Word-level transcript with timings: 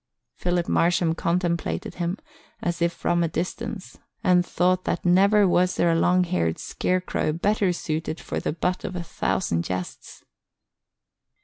Philip 0.33 0.67
Marsham 0.67 1.13
contemplated 1.13 1.93
him 1.93 2.17
as 2.59 2.81
if 2.81 2.91
from 2.91 3.21
a 3.21 3.27
distance 3.27 3.99
and 4.23 4.43
thought 4.43 4.85
that 4.85 5.05
never 5.05 5.47
was 5.47 5.75
there 5.75 5.91
a 5.91 5.95
long 5.95 6.23
haired 6.23 6.57
scarecrow 6.57 7.31
better 7.31 7.71
suited 7.71 8.19
for 8.19 8.39
the 8.39 8.51
butt 8.51 8.83
of 8.83 8.95
a 8.95 9.03
thousand 9.03 9.63
jests. 9.63 10.25